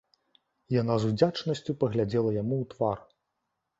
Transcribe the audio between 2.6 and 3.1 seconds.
ў твар.